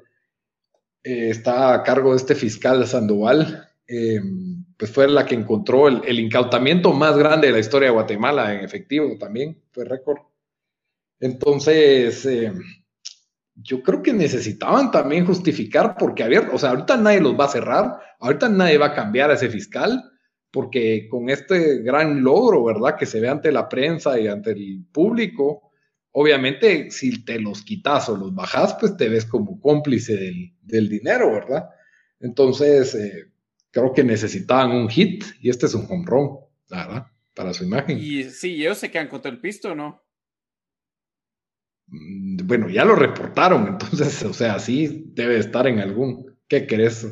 [1.04, 6.20] eh, está a cargo de este fiscal Sandoval, em, pues fue la que encontró el,
[6.20, 10.20] incautamiento más grande de la historia de Guatemala en efectivo también, fue récord.
[11.20, 12.28] Entonces,
[13.56, 17.50] yo creo que necesitaban también justificar porque abierto, o sea, ahorita nadie los va a
[17.50, 20.11] cerrar, ahorita nadie va a cambiar a ese fiscal,
[20.52, 22.98] porque con este gran logro, ¿verdad?
[22.98, 25.72] Que se ve ante la prensa y ante el público,
[26.12, 30.16] obviamente si te los quitas o los bajas, pues te ves como cómplice
[30.62, 31.70] del, dinero, ¿verdad?
[32.20, 33.32] Entonces, eh,
[33.72, 36.38] creo que necesitaban un hit y este es un home run,
[36.70, 37.08] ¿verdad?
[37.34, 37.98] Para su imagen.
[37.98, 40.04] Y sí, ellos se quedan contra el pisto, ¿no?
[41.88, 46.38] Mm, bueno, ya lo reportaron, entonces, o sea, sí debe estar en algún.
[46.48, 47.08] ¿Qué crees?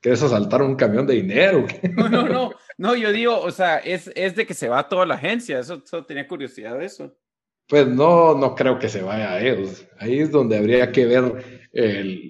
[0.00, 1.66] ¿Quieres asaltar un camión de dinero?
[1.96, 2.50] No, no, no.
[2.78, 5.58] No, yo digo, o sea, es, es de que se va toda la agencia.
[5.58, 7.16] Eso, tenía curiosidad de eso.
[7.68, 9.86] Pues no, no creo que se vaya a ellos.
[9.98, 11.64] Ahí es donde habría que ver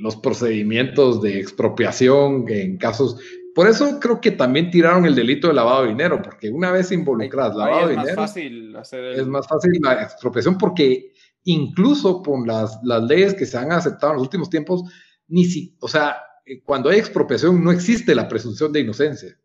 [0.00, 3.18] los procedimientos de expropiación en casos.
[3.54, 6.90] Por eso creo que también tiraron el delito de lavado de dinero, porque una vez
[6.92, 8.10] involucradas lavado de dinero.
[8.10, 11.12] Es más fácil hacer Es más fácil la expropiación, porque
[11.44, 14.82] incluso con las, las leyes que se han aceptado en los últimos tiempos,
[15.28, 19.38] ni si, o sea, eh, cuando hay expropiación no existe la presunción de inocencia.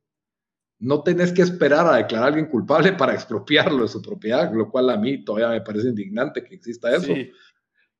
[0.80, 4.70] No tenés que esperar a declarar a alguien culpable para expropiarlo de su propiedad, lo
[4.70, 7.13] cual a mí todavía me parece indignante que exista eso.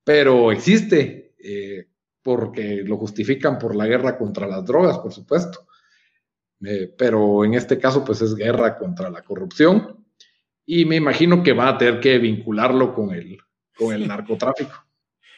[0.04, 1.88] Pero existe, eh,
[2.22, 5.68] porque lo justifican por la guerra contra las drogas, por supuesto.
[6.66, 10.06] Eh, pero en este caso, pues es guerra contra la corrupción.
[10.66, 13.38] Y me imagino que va a tener que vincularlo con el,
[13.76, 14.86] con el narcotráfico.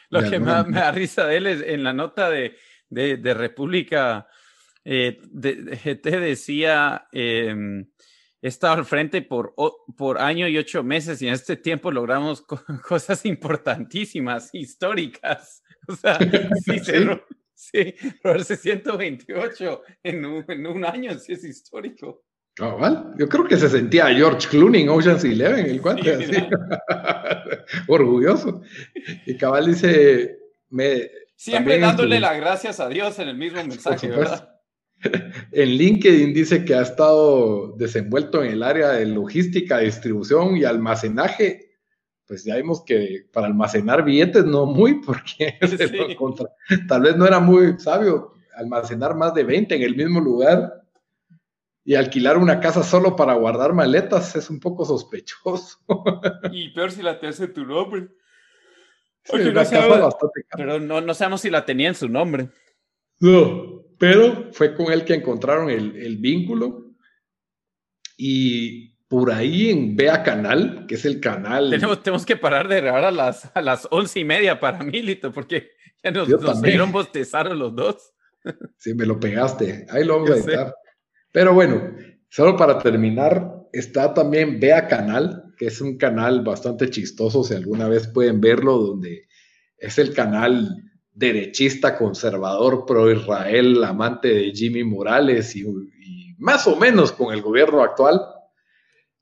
[0.10, 2.56] Lo que me da risa de él es en la nota de
[2.92, 4.28] de, República
[4.84, 5.54] eh, de,
[6.20, 7.56] decía, eh,
[8.42, 9.54] he estado al frente por,
[9.98, 12.42] por año y ocho meses y en este tiempo logramos
[12.88, 15.64] cosas importantísimas, históricas.
[15.88, 16.20] O sea,
[16.64, 16.94] sí, sí,
[17.56, 17.96] sí
[18.56, 22.24] 128 en un, en un año, sí es histórico.
[23.18, 26.34] Yo creo que se sentía George Clooney en Ocean's Eleven, el cuate, así.
[27.88, 28.62] orgulloso.
[29.26, 30.38] Y Cabal dice,
[30.70, 31.10] me,
[31.42, 34.51] Siempre dándole las gracias a Dios en el mismo mensaje, ¿verdad?
[35.52, 41.72] En LinkedIn dice que ha estado desenvuelto en el área de logística, distribución y almacenaje.
[42.26, 45.58] Pues ya vimos que para almacenar billetes no muy, porque
[46.88, 50.84] tal vez no era muy sabio almacenar más de 20 en el mismo lugar
[51.84, 55.80] y alquilar una casa solo para guardar maletas es un poco sospechoso.
[56.52, 58.10] Y peor si la te hace tu nombre
[60.56, 62.50] pero no, no sabemos si la tenía en su nombre.
[63.20, 66.96] No, pero fue con él que encontraron el, vínculo.
[68.18, 71.70] Y por ahí en Vea Canal, que es el canal.
[71.70, 75.32] Tenemos, tenemos que parar de grabar a las, a las once y media para Milito,
[75.32, 75.70] porque
[76.04, 78.12] ya nos, nos dieron bostezaron los dos.
[78.76, 79.86] Sí, me lo pegaste.
[79.92, 80.76] Ahí lo vamos a editar.
[81.32, 81.96] Pero bueno,
[82.28, 87.88] solo para terminar, está también Vea Canal, que es un canal bastante chistoso, si alguna
[87.88, 89.28] vez pueden verlo, donde
[89.78, 95.66] es el canal derechista, conservador, pro-Israel, amante de Jimmy Morales y,
[96.38, 98.20] más o menos con el gobierno actual,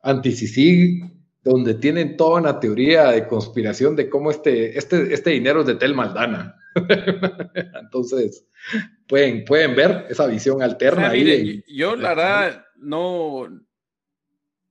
[0.02, 1.04] anti-CICIG,
[1.44, 5.76] donde tienen toda una teoría de conspiración de cómo este, este, este dinero es de
[5.76, 6.56] Tel Maldana.
[7.82, 8.48] Entonces,
[9.08, 11.10] pueden, pueden ver esa visión alterna.
[11.10, 13.48] ahí yo, la verdad, no.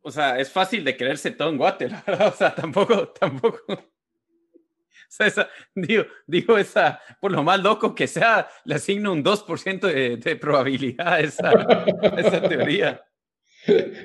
[0.01, 2.29] O sea, es fácil de creerse todo en Guate, la verdad.
[2.29, 3.61] O sea, tampoco, tampoco.
[5.19, 9.81] Sea, esa, digo, digo, esa, por lo más loco que sea, le asigno un 2%
[9.81, 11.51] de, de, probabilidad a esa,
[12.19, 13.03] esa teoría.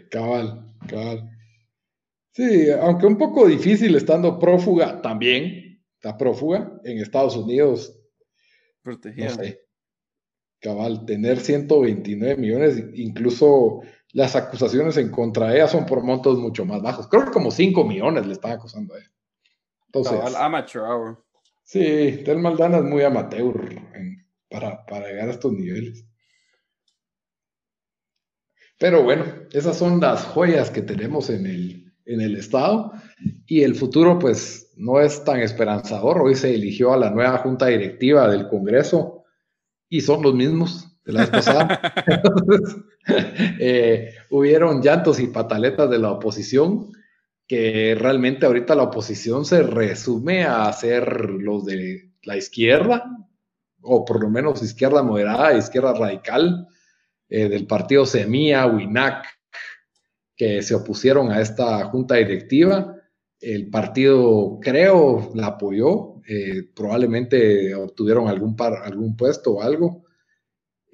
[0.10, 1.30] Cabal, cabal.
[2.32, 8.00] Sí, aunque un poco difícil estando prófuga también, está prófuga en Estados Unidos.
[8.82, 9.30] Protegida.
[9.30, 9.62] No sé.
[10.60, 13.82] Cabal, tener 129 millones, incluso
[14.14, 17.08] las acusaciones en contra de ella son por montos mucho más bajos.
[17.08, 19.12] Creo que como 5 millones le están acusando a ella.
[19.94, 21.24] Entonces, Cabal, amateur hour.
[21.64, 23.54] Sí, Tel Maldana es muy amateur
[24.50, 26.04] para, para llegar a estos niveles.
[28.80, 32.92] Pero bueno, esas son las joyas que tenemos en el, en el Estado
[33.46, 36.22] y el futuro pues no es tan esperanzador.
[36.22, 39.24] Hoy se eligió a la nueva junta directiva del Congreso
[39.90, 41.94] y son los mismos de la vez pasada.
[43.60, 46.90] Eh, hubieron llantos y pataletas de la oposición
[47.54, 53.06] que realmente ahorita la oposición se resume a ser los de la izquierda
[53.84, 56.68] o por lo menos izquierda moderada, izquierda radical
[57.30, 59.28] eh, del partido Semilla, WINAC,
[60.36, 62.96] que se opusieron a esta junta directiva.
[63.40, 66.22] El partido, creo, la apoyó.
[66.28, 70.03] Eh, probablemente obtuvieron algún, par, algún puesto o algo.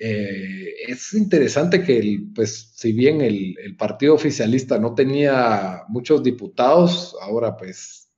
[0.02, 7.18] Eh, es interesante que, pues, si bien el, el, partido oficialista no tenía muchos diputados,
[7.22, 8.10] ahora, pues,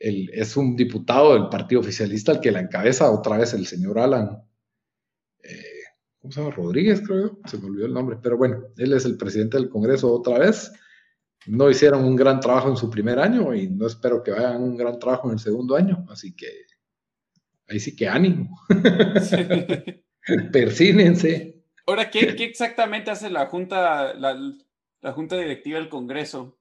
[0.00, 3.98] el, es un diputado del partido oficialista el que la encabeza otra vez el señor
[3.98, 4.42] Alan.
[6.20, 6.54] ¿cómo se llama?
[6.54, 10.10] Rodríguez, creo se me olvidó el nombre, pero bueno, él es el presidente del Congreso
[10.10, 10.72] otra vez.
[11.46, 14.76] No hicieron un gran trabajo en su primer año y no espero que hagan un
[14.76, 16.48] gran trabajo en el segundo año, así que
[17.68, 18.58] ahí sí que ánimo.
[20.52, 21.62] Persínense.
[21.86, 26.58] Ahora, ¿qué, exactamente hace la junta, la, junta directiva del Congreso?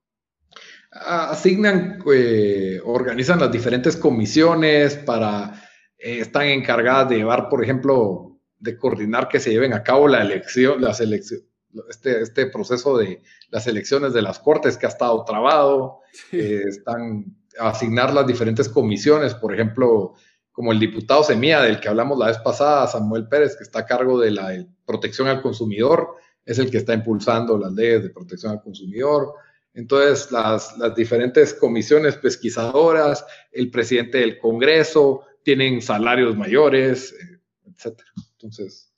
[0.91, 5.63] Asignan, eh, organizan las diferentes comisiones para,
[5.97, 10.21] eh, están encargadas de llevar, por ejemplo, de coordinar que se lleven a cabo la
[10.21, 11.47] elección, las elecciones,
[11.89, 17.25] este, este proceso de las elecciones de las cortes que ha estado trabado, eh, están
[17.59, 20.13] a asignar las diferentes comisiones, por ejemplo,
[20.53, 23.85] como el diputado Semilla, del que hablamos la vez pasada, Samuel Pérez, que está a
[23.85, 28.53] cargo de la protección al consumidor, es el que está impulsando las leyes de protección
[28.53, 29.33] al consumidor.
[29.73, 37.39] Entonces, las, las diferentes comisiones pesquisadoras, el presidente del Congreso, tienen salarios mayores, eh,
[37.75, 38.11] etcétera.
[38.33, 38.93] Entonces,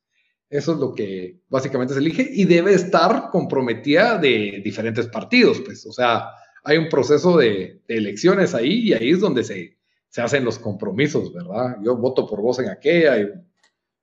[0.50, 5.86] eso es lo que básicamente se elige y debe estar comprometida de diferentes partidos, pues,
[5.86, 6.30] o sea,
[6.63, 9.78] hay un proceso de, elecciones ahí y ahí es donde se,
[10.15, 11.78] se, hacen los compromisos, ¿verdad?
[11.84, 13.30] Yo voto por vos en aquella y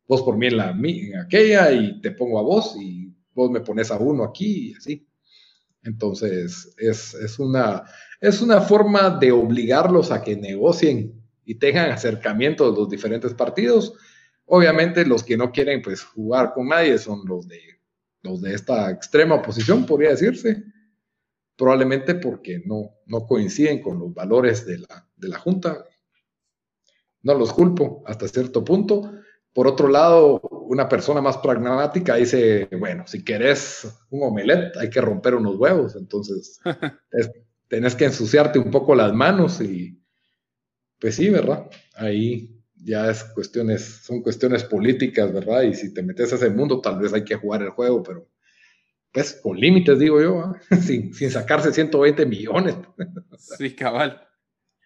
[0.07, 3.61] vos por mí en, la, en aquella y te pongo a vos y vos me
[3.61, 5.09] pones a uno aquí y así.
[5.85, 7.85] Entonces, es, es, una,
[8.21, 13.95] es una forma de obligarlos a que negocien y tengan acercamiento de los diferentes partidos
[14.55, 17.59] Obviamente los que no quieren pues jugar con nadie son los de,
[18.23, 20.65] los de esta extrema oposición, podría decirse,
[21.57, 25.85] probablemente porque no, no coinciden con los valores de la, de la Junta.
[27.23, 29.13] No los culpo hasta cierto punto.
[29.53, 35.01] Por otro lado, una persona más pragmática dice, bueno, si querés un omelette hay que
[35.01, 36.61] romper unos huevos, entonces
[37.69, 39.99] tenés que ensuciarte un poco las manos y
[40.99, 41.69] pues sí, ¿verdad?
[41.97, 45.63] Ahí ya es cuestiones, son cuestiones políticas, ¿verdad?
[45.63, 48.29] Y si te metes a ese mundo, tal vez hay que jugar el juego, pero
[49.13, 52.77] pues con límites, digo yo, sin, sin, sacarse 120 millones.
[53.37, 54.27] sí, cabal.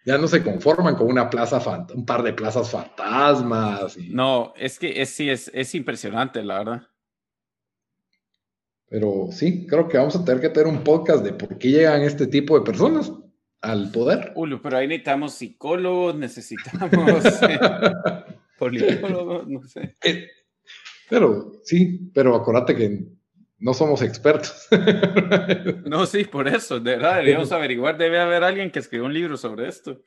[0.07, 1.59] Ya no se conforman con una plaza,
[1.93, 3.97] un par de plazas fantasmas.
[3.97, 6.87] No, es que es, sí, es, es impresionante, la verdad.
[8.87, 12.03] Pero sí, creo que vamos a tener que tener un podcast de por qué llegan
[12.03, 13.11] este tipo de personas
[13.59, 14.33] al poder.
[14.63, 17.59] Pero ahí necesitamos psicólogos, necesitamos eh,
[18.57, 19.93] politólogos, no sé.
[20.05, 20.29] Eh,
[21.09, 23.07] pero sí, pero acuérdate que
[23.59, 24.67] no somos expertos.
[25.85, 29.37] no, sí, por eso, de verdad, deberíamos averiguar, debe haber alguien que escribió un libro
[29.37, 30.01] sobre esto.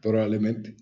[0.00, 0.76] Probablemente.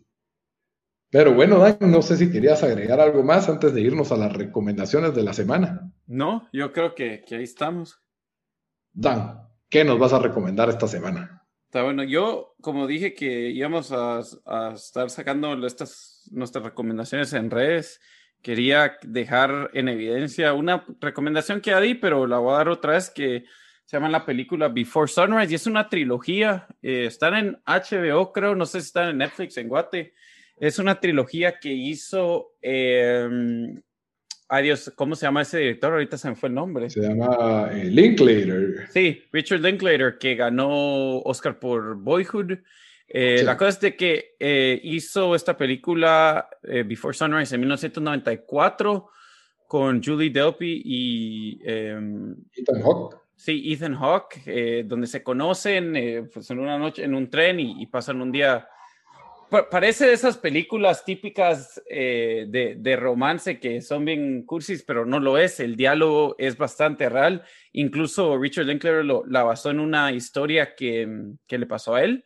[1.10, 4.32] Pero bueno, Dan, no sé si querías agregar algo más antes de irnos a las
[4.32, 5.92] recomendaciones de la semana.
[6.06, 8.00] No, yo creo que, que ahí estamos.
[8.92, 11.42] Dan, ¿qué nos vas a recomendar esta semana?
[11.66, 17.50] Está bueno, yo como dije que íbamos a, a estar sacando estas, nuestras recomendaciones en
[17.50, 18.00] redes,
[18.42, 22.92] quería dejar en evidencia una recomendación que ya di, pero la voy a dar otra
[22.92, 23.44] vez, que
[23.84, 26.66] se llama la película Before Sunrise y es una trilogía.
[26.82, 30.14] Eh, están en HBO, creo, no sé si están en Netflix, en Guate.
[30.56, 32.54] Es una trilogía que hizo.
[32.60, 33.28] Eh,
[34.48, 35.92] ay Dios, ¿cómo se llama ese director?
[35.92, 36.90] Ahorita se me fue el nombre.
[36.90, 38.88] Se llama eh, Linklater.
[38.90, 42.58] Sí, Richard Linklater, que ganó Oscar por Boyhood.
[43.14, 49.10] Eh, la cosa es de que eh, hizo esta película eh, Before Sunrise en 1994
[49.66, 53.16] con Julie Delpy y em, Ethan Hawke.
[53.36, 58.22] Sí, Ethan Hawke, donde se conocen pues en una noche en un tren y, pasan
[58.22, 58.68] un día.
[59.70, 65.38] parece de esas películas típicas de, de, romance que son bien cursis, pero no lo
[65.38, 65.58] es.
[65.58, 67.42] El diálogo es bastante real.
[67.72, 71.08] Incluso Richard Linklater lo, la basó en una historia que,
[71.48, 72.24] que le pasó a él.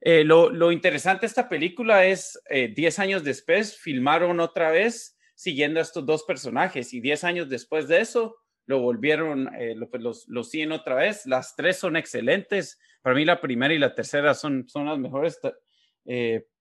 [0.00, 5.80] Eh, lo, interesante de esta película es, 10 eh, años después, filmaron otra vez siguiendo
[5.80, 8.36] a estos dos personajes y 10 años después de eso,
[8.66, 11.26] lo volvieron, eh, pues, los, los siguen otra vez.
[11.26, 12.78] Las tres son excelentes.
[13.02, 15.40] Para mí la primera y la tercera son, son las mejores,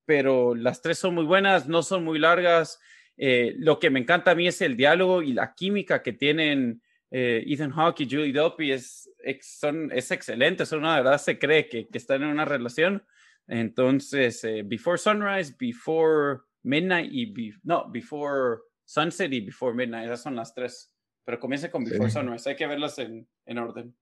[0.05, 2.79] pero las tres son muy buenas, no son muy largas.
[3.17, 7.71] lo que me encanta a mí es el diálogo y la química que tienen Ethan
[7.71, 9.09] Hawke y Julie Delpy es,
[9.41, 13.03] son, es excelente, son una verdad, se cree que, que están en una relación
[13.47, 20.35] entonces, eh, Before Sunrise, Before Midnight y no, Before Sunset y Before Midnight, esas son
[20.35, 20.93] las tres.
[21.23, 23.95] Pero comienza con Before Sunrise, hay que verlas en, en, orden.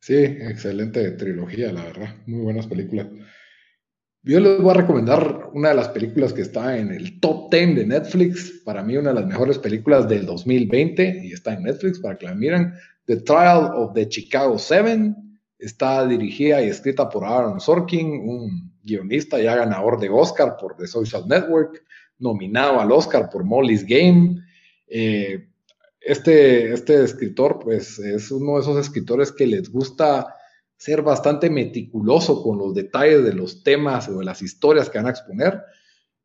[0.00, 2.16] Sí, excelente trilogía, la verdad.
[2.26, 3.08] Muy buenas películas.
[4.24, 7.76] Yo les voy a recomendar una de las películas que está en el top 10
[7.76, 8.62] de Netflix.
[8.64, 12.26] Para mí, una de las mejores películas del 2020 y está en Netflix para que
[12.26, 12.72] la miren.
[13.06, 15.31] The Trial of the Chicago Seven
[15.62, 20.88] Está dirigida y escrita por Aaron Sorkin, un guionista ya ganador de Oscar por The
[20.88, 21.84] Social Network,
[22.18, 24.42] nominado al Oscar por Molly's Game.
[24.88, 25.48] Eh,
[26.00, 30.34] este, este escritor, pues, es uno de esos escritores que les gusta
[30.76, 35.06] ser bastante meticuloso con los detalles de los temas o de las historias que van
[35.06, 35.62] a exponer.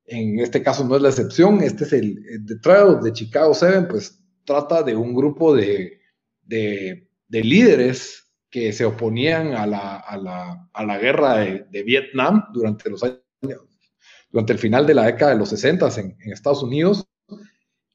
[0.05, 1.61] En este caso no es la excepción.
[1.61, 5.99] Este es el, The Trial de Chicago Seven, pues trata de un grupo de,
[6.41, 12.45] de, de líderes que se oponían a la, a la, a la guerra de, Vietnam
[12.53, 13.21] durante los años,
[14.31, 17.05] durante el final de la década de los 60 en, en, Estados Unidos,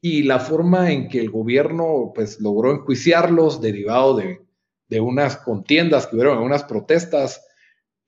[0.00, 4.40] y la forma en que el gobierno pues, logró enjuiciarlos derivado de,
[4.88, 7.46] de unas contiendas que hubieron, unas protestas.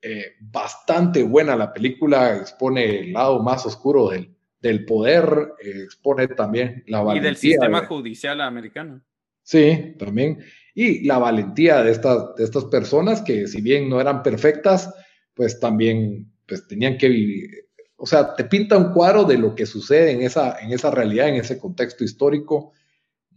[0.01, 6.27] Eh, bastante buena la película, expone el lado más oscuro del, del poder, eh, expone
[6.27, 7.21] también la valentía.
[7.21, 9.01] Y del sistema judicial americano.
[9.41, 10.43] Sí, también
[10.77, 14.93] y la valentía de estas, de estas personas que si bien no eran perfectas,
[15.33, 17.49] pues también pues, tenían que vivir.
[17.95, 21.29] O sea, te pinta un cuadro de lo que sucede en esa, en esa realidad,
[21.29, 22.73] en ese contexto histórico.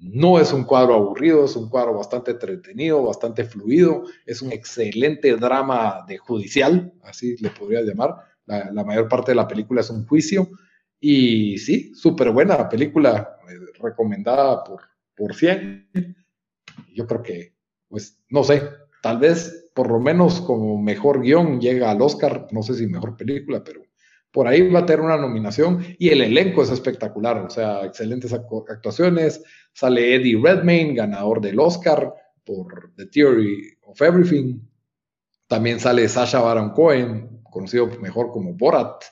[0.00, 5.34] No es un cuadro aburrido, es un cuadro bastante entretenido, bastante fluido, es un excelente
[5.36, 8.16] drama de judicial, así le podría llamar.
[8.46, 10.50] La, mayor parte de la película es un juicio.
[10.98, 14.82] Y sí, súper buena película, eh, recomendada por,
[15.14, 16.17] por 100
[16.94, 17.54] yo creo que,
[17.88, 18.62] pues, no sé,
[19.02, 23.16] tal vez por lo menos como mejor guion llega al Oscar, no sé si mejor
[23.16, 23.82] película, pero
[24.32, 28.32] por ahí va a tener una nominación y el elenco es espectacular, o sea, excelentes
[28.32, 29.42] actuaciones.
[29.72, 32.12] Sale Eddie Redmayne, ganador del Oscar
[32.44, 34.60] por The Theory of Everything.
[35.46, 39.04] También sale Sasha Baron Cohen, conocido mejor como Borat,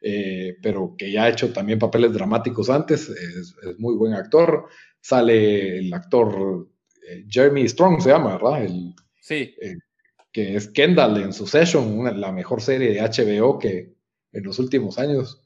[0.00, 4.66] eh, pero que ya ha hecho también papeles dramáticos antes, es, muy buen actor.
[5.00, 6.68] Sale el actor
[7.28, 8.64] Jeremy Strong se llama, ¿verdad?
[8.64, 9.54] El, sí.
[9.60, 9.76] Eh,
[10.32, 13.94] que es Kendall en Succession, la mejor serie de HBO que
[14.32, 15.42] en los últimos años.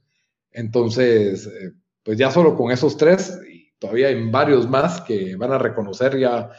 [0.50, 5.52] Entonces, eh, pues ya solo con esos tres, y todavía hay varios más que van
[5.52, 6.50] a reconocer ya.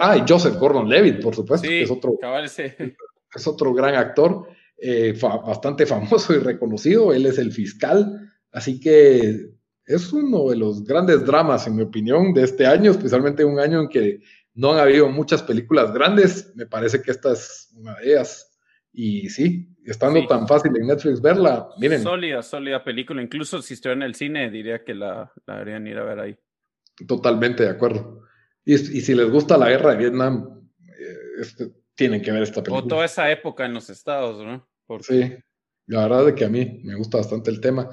[0.00, 2.18] ah, y Joseph Gordon Levitt, por supuesto, que es otro,
[3.34, 4.48] es otro gran actor,
[5.20, 7.12] bastante famoso y reconocido.
[7.12, 12.34] Él es el fiscal, así que es uno de los grandes dramas, en mi opinión,
[12.34, 14.18] de este año, especialmente un año en que
[14.56, 18.58] no han habido muchas películas grandes, me parece que esta es una de ellas.
[18.92, 22.02] Y sí, estando tan fácil en Netflix verla, miren.
[22.02, 23.22] Sólida, sólida película.
[23.22, 26.38] Incluso si estoy en el cine, diría que la, la deberían ir a ver ahí.
[27.06, 28.22] Totalmente de acuerdo.
[28.64, 32.62] Y, y si les gusta la guerra de Vietnam, eh, este, tienen que ver esta
[32.62, 32.84] película.
[32.84, 34.66] O toda esa época en los estados, ¿no?
[35.00, 35.34] Sí,
[35.86, 37.90] la verdad es que a mí me gusta bastante el tema.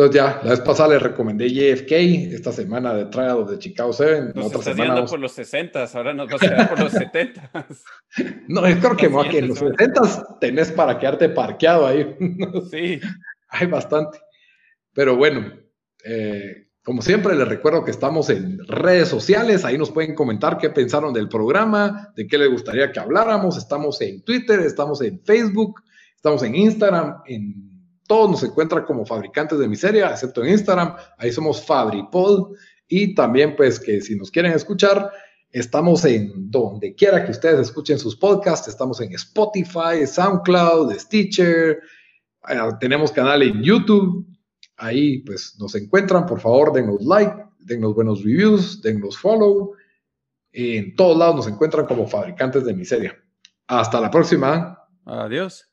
[0.00, 1.92] Entonces ya, la vez pasada le recomendé JFK,
[2.32, 4.32] esta semana de Trial de Chicago 7.
[4.34, 7.50] Nos otra semana por los 60, ahora nos va a quedar por los 70.
[8.48, 12.16] no, es creo que, que en los 70 tenés para quedarte parqueado ahí.
[12.70, 12.98] sí.
[13.50, 14.18] Hay bastante.
[14.94, 15.52] Pero bueno,
[16.02, 20.70] eh, como siempre, les recuerdo que estamos en redes sociales, ahí nos pueden comentar qué
[20.70, 23.58] pensaron del programa, de qué les gustaría que habláramos.
[23.58, 25.82] Estamos en Twitter, estamos en Facebook,
[26.16, 27.69] estamos en Instagram, en
[28.10, 30.96] todos nos encuentran como fabricantes de miseria, excepto en Instagram.
[31.16, 32.56] Ahí somos FabriPod.
[32.88, 35.12] Y también, pues, que si nos quieren escuchar,
[35.52, 38.66] estamos en donde quiera que ustedes escuchen sus podcasts.
[38.66, 41.78] Estamos en Spotify, SoundCloud, Stitcher.
[42.48, 44.26] Eh, tenemos canal en YouTube.
[44.76, 46.26] Ahí, pues, nos encuentran.
[46.26, 49.74] Por favor, denos like, denos buenos reviews, denos follow.
[50.50, 53.16] En todos lados nos encuentran como fabricantes de miseria.
[53.68, 54.76] Hasta la próxima.
[55.04, 55.69] Adiós.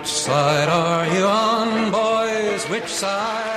[0.00, 2.64] Which side are you on, boys?
[2.70, 3.49] Which side?